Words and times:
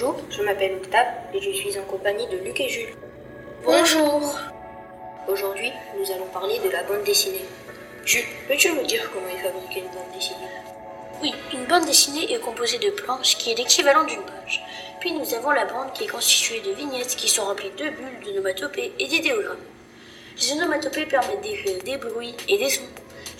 Bonjour, 0.00 0.18
je 0.30 0.42
m'appelle 0.42 0.76
Octave 0.76 1.08
et 1.34 1.42
je 1.42 1.50
suis 1.50 1.78
en 1.78 1.82
compagnie 1.82 2.26
de 2.28 2.38
Luc 2.38 2.58
et 2.58 2.70
Jules. 2.70 2.94
Bonjour. 3.62 4.34
Aujourd'hui, 5.28 5.70
nous 5.98 6.10
allons 6.10 6.24
parler 6.32 6.58
de 6.58 6.70
la 6.70 6.84
bande 6.84 7.04
dessinée. 7.04 7.44
Jules, 8.06 8.24
peux-tu 8.48 8.72
nous 8.72 8.86
dire 8.86 9.10
comment 9.12 9.28
est 9.28 9.42
fabriquée 9.42 9.80
une 9.80 9.92
bande 9.94 10.10
dessinée? 10.14 10.48
Oui, 11.20 11.34
une 11.52 11.66
bande 11.66 11.84
dessinée 11.84 12.32
est 12.32 12.40
composée 12.40 12.78
de 12.78 12.88
planches 12.88 13.36
qui 13.36 13.52
est 13.52 13.54
l'équivalent 13.54 14.04
d'une 14.04 14.22
page. 14.22 14.64
Puis 15.00 15.12
nous 15.12 15.34
avons 15.34 15.50
la 15.50 15.66
bande 15.66 15.92
qui 15.92 16.04
est 16.04 16.10
constituée 16.10 16.60
de 16.60 16.72
vignettes 16.72 17.14
qui 17.16 17.28
sont 17.28 17.44
remplies 17.44 17.72
de 17.76 17.90
bulles, 17.90 18.24
de 18.24 18.32
nomatopées 18.36 18.94
et 18.98 19.06
d'idéogrammes. 19.06 19.58
Les 20.40 20.52
onomatopées 20.52 21.04
permettent 21.04 21.42
d'écrire 21.42 21.82
des 21.82 21.98
bruits 21.98 22.36
et 22.48 22.56
des 22.56 22.70
sons. 22.70 22.88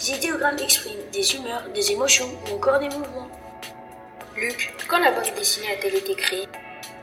Les 0.00 0.10
idéogrammes 0.16 0.58
expriment 0.58 1.08
des 1.12 1.36
humeurs, 1.36 1.62
des 1.72 1.92
émotions 1.92 2.30
ou 2.50 2.56
encore 2.56 2.80
des 2.80 2.88
mouvements. 2.88 3.30
Luc, 4.40 4.72
quand 4.86 4.98
la 4.98 5.10
bande 5.10 5.34
dessinée 5.34 5.72
a-t-elle 5.72 5.96
été 5.96 6.14
créée? 6.14 6.46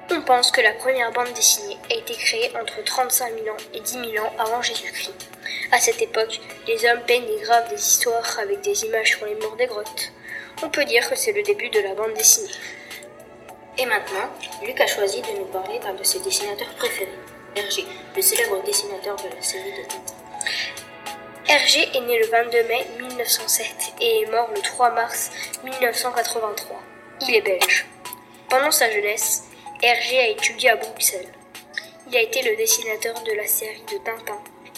On 0.10 0.22
pense 0.22 0.52
que 0.52 0.62
la 0.62 0.72
première 0.74 1.12
bande 1.12 1.34
dessinée 1.34 1.76
a 1.92 1.96
été 1.96 2.14
créée 2.14 2.50
entre 2.56 2.82
35 2.82 3.34
000 3.44 3.50
ans 3.50 3.58
et 3.74 3.82
10 3.82 4.12
000 4.12 4.26
ans 4.26 4.32
avant 4.40 4.62
Jésus-Christ. 4.62 5.30
À 5.74 5.80
cette 5.80 6.02
époque, 6.02 6.40
les 6.66 6.86
hommes 6.86 7.02
peignent 7.06 7.28
et 7.28 7.42
gravent 7.42 7.68
des 7.68 7.76
histoires 7.76 8.40
avec 8.40 8.62
des 8.62 8.86
images 8.86 9.18
sur 9.18 9.26
les 9.26 9.36
murs 9.36 9.58
des 9.58 9.66
grottes. 9.66 10.14
On 10.64 10.70
peut 10.70 10.86
dire 10.86 11.10
que 11.10 11.18
c'est 11.18 11.34
le 11.34 11.44
début 11.44 11.70
de 11.70 11.82
la 11.82 11.94
bande 11.94 12.14
dessinée. 12.14 12.54
Et 13.78 13.86
maintenant, 13.86 14.30
Luc 14.66 14.80
a 14.80 14.88
choisi 14.88 15.22
de 15.22 15.38
nous 15.38 15.46
parler 15.46 15.80
d'un 15.80 15.94
de 15.94 16.04
ses 16.04 16.20
dessinateurs 16.20 16.74
préférés, 16.78 17.20
Hergé, 17.54 17.86
le 18.16 18.22
célèbre 18.22 18.64
dessinateur 18.64 19.18
de 19.18 19.36
la 19.36 19.42
série 19.42 19.74
de 19.74 19.84
Tintin. 19.90 20.16
Hergé 21.50 21.90
est 21.94 22.02
né 22.02 22.18
le 22.18 22.28
22 22.28 22.64
mai 22.64 22.88
1907 22.98 23.66
et 24.00 24.22
est 24.22 24.32
mort 24.32 24.50
le 24.56 24.62
3 24.62 24.92
mars 24.92 25.32
1983. 25.66 26.95
Il 27.22 27.34
est 27.34 27.42
belge. 27.42 27.86
Pendant 28.50 28.72
sa 28.72 28.92
jeunesse, 28.92 29.46
Hergé 29.82 30.20
a 30.20 30.28
étudié 30.28 30.70
à 30.70 30.76
Bruxelles. 30.76 31.32
Il 32.08 32.16
a 32.16 32.22
été 32.22 32.42
le 32.42 32.58
dessinateur 32.58 33.16
de 33.24 33.32
la 33.32 33.48
série 33.48 33.84
de 33.90 33.98
Tintin 34.04 34.38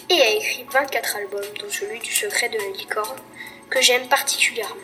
et 0.09 0.21
a 0.21 0.29
écrit 0.29 0.65
24 0.71 1.15
albums, 1.15 1.53
dont 1.59 1.69
celui 1.69 1.99
du 1.99 2.13
secret 2.13 2.49
de 2.49 2.57
la 2.57 2.77
licorne, 2.77 3.17
que 3.69 3.81
j'aime 3.81 4.07
particulièrement. 4.07 4.75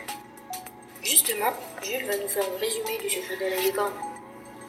Justement, 1.04 1.54
Jules 1.84 2.06
va 2.06 2.18
nous 2.18 2.28
faire 2.28 2.44
un 2.44 2.60
résumé 2.60 2.98
du 2.98 3.10
secret 3.10 3.38
de 3.38 3.56
la 3.56 3.62
licorne. 3.62 3.94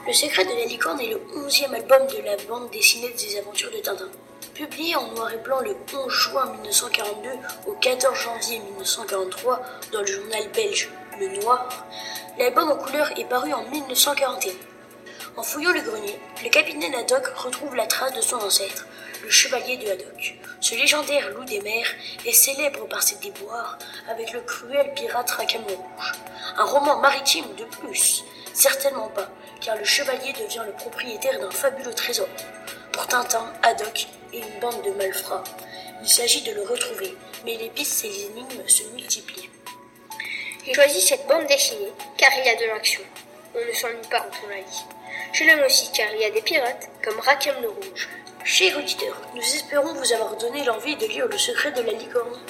Le 0.06 0.12
secret 0.12 0.44
de 0.44 0.52
la 0.52 0.66
licorne 0.66 1.00
est 1.00 1.06
le 1.06 1.22
11e 1.36 1.74
album 1.74 2.06
de 2.06 2.22
la 2.22 2.36
bande 2.48 2.70
dessinée 2.70 3.12
des 3.12 3.38
aventures 3.38 3.70
de 3.70 3.78
Tintin. 3.78 4.10
Publié 4.52 4.94
en 4.94 5.08
noir 5.12 5.32
et 5.32 5.38
blanc 5.38 5.60
le 5.60 5.74
11 5.92 6.12
juin 6.12 6.52
1942 6.60 7.30
au 7.66 7.72
14 7.72 8.14
janvier 8.14 8.58
1943 8.58 9.62
dans 9.90 10.00
le 10.00 10.06
journal 10.06 10.48
belge 10.54 10.90
Le 11.20 11.28
Noir, 11.28 11.68
l'album 12.38 12.72
en 12.72 12.76
couleur 12.76 13.08
est 13.16 13.24
paru 13.26 13.52
en 13.52 13.62
1941. 13.70 14.52
En 15.36 15.42
fouillant 15.44 15.70
le 15.70 15.80
grenier, 15.80 16.18
le 16.42 16.48
capitaine 16.48 16.94
Haddock 16.94 17.26
retrouve 17.36 17.76
la 17.76 17.86
trace 17.86 18.12
de 18.14 18.20
son 18.20 18.36
ancêtre, 18.36 18.86
le 19.22 19.30
chevalier 19.30 19.76
de 19.76 19.90
Haddock. 19.90 20.34
Ce 20.60 20.74
légendaire 20.74 21.30
loup 21.30 21.44
des 21.44 21.60
mers 21.60 21.86
est 22.26 22.32
célèbre 22.32 22.88
par 22.88 23.02
ses 23.04 23.14
déboires 23.16 23.78
avec 24.08 24.32
le 24.32 24.40
cruel 24.40 24.92
pirate 24.94 25.30
Rackham 25.30 25.62
le 25.68 25.74
Rouge. 25.74 26.12
Un 26.56 26.64
roman 26.64 26.98
maritime 26.98 27.54
de 27.56 27.64
plus 27.64 28.24
Certainement 28.52 29.08
pas, 29.08 29.28
car 29.60 29.76
le 29.76 29.84
chevalier 29.84 30.32
devient 30.32 30.62
le 30.66 30.72
propriétaire 30.72 31.38
d'un 31.38 31.50
fabuleux 31.50 31.94
trésor. 31.94 32.28
Pour 32.92 33.06
Tintin, 33.06 33.52
Haddock 33.62 34.08
et 34.32 34.38
une 34.38 34.60
bande 34.60 34.82
de 34.84 34.90
malfrats. 34.90 35.44
Il 36.02 36.08
s'agit 36.08 36.42
de 36.42 36.52
le 36.52 36.62
retrouver, 36.62 37.16
mais 37.44 37.56
les 37.56 37.70
pistes 37.70 38.04
et 38.04 38.08
les 38.08 38.24
énigmes 38.26 38.66
se 38.66 38.82
multiplient. 38.94 39.50
J'ai 40.66 40.72
choisi 40.72 41.00
cette 41.00 41.26
bande 41.26 41.46
dessinée 41.46 41.92
car 42.16 42.30
il 42.38 42.46
y 42.46 42.48
a 42.48 42.56
de 42.56 42.64
l'action. 42.66 43.02
On 43.54 43.66
ne 43.66 43.72
s'ennuie 43.72 44.08
pas 44.10 44.20
quand 44.20 44.46
on 44.46 44.48
la 44.48 44.56
lit. 44.56 44.84
Je 45.32 45.44
l'aime 45.44 45.62
aussi 45.64 45.92
car 45.92 46.06
il 46.14 46.20
y 46.20 46.24
a 46.24 46.30
des 46.30 46.40
pirates 46.40 46.88
comme 47.02 47.20
Rackham 47.20 47.60
le 47.60 47.68
Rouge. 47.68 48.08
Chers 48.44 48.78
auditeurs, 48.78 49.20
nous 49.34 49.42
espérons 49.42 49.92
vous 49.92 50.12
avoir 50.12 50.36
donné 50.36 50.64
l'envie 50.64 50.96
de 50.96 51.06
lire 51.06 51.26
Le 51.26 51.36
secret 51.36 51.72
de 51.72 51.82
la 51.82 51.92
licorne. 51.92 52.40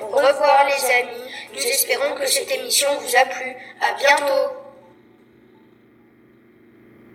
Au 0.00 0.06
revoir 0.06 0.66
les 0.66 0.94
amis, 0.94 1.30
nous 1.52 1.62
espérons 1.62 2.14
que 2.14 2.26
cette 2.26 2.50
émission 2.50 2.88
vous 3.00 3.16
a 3.16 3.24
plu. 3.26 3.54
À 3.80 3.92
bientôt 3.94 4.61